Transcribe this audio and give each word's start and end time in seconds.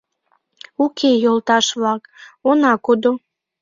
Уке, 0.83 1.11
йолташ-влак, 1.23 2.01
она 2.49 2.71
кодо. 2.85 3.11